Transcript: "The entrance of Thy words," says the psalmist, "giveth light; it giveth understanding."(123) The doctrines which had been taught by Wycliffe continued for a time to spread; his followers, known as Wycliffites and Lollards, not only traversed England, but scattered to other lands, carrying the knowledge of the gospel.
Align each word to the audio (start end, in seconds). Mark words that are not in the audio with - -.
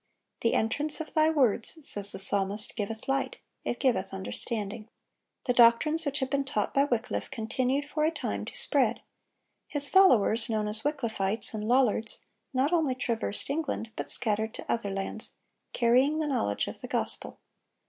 "The 0.39 0.55
entrance 0.55 0.99
of 0.99 1.13
Thy 1.13 1.29
words," 1.29 1.77
says 1.87 2.11
the 2.11 2.17
psalmist, 2.17 2.75
"giveth 2.75 3.07
light; 3.07 3.37
it 3.63 3.79
giveth 3.79 4.15
understanding."(123) 4.15 4.87
The 5.45 5.53
doctrines 5.53 6.07
which 6.07 6.17
had 6.21 6.31
been 6.31 6.43
taught 6.43 6.73
by 6.73 6.85
Wycliffe 6.85 7.29
continued 7.29 7.87
for 7.87 8.03
a 8.03 8.09
time 8.09 8.43
to 8.45 8.55
spread; 8.57 9.01
his 9.67 9.87
followers, 9.89 10.49
known 10.49 10.67
as 10.67 10.81
Wycliffites 10.81 11.53
and 11.53 11.67
Lollards, 11.67 12.23
not 12.51 12.73
only 12.73 12.95
traversed 12.95 13.47
England, 13.51 13.91
but 13.95 14.09
scattered 14.09 14.55
to 14.55 14.65
other 14.67 14.89
lands, 14.89 15.35
carrying 15.71 16.17
the 16.17 16.25
knowledge 16.25 16.67
of 16.67 16.81
the 16.81 16.87
gospel. 16.87 17.37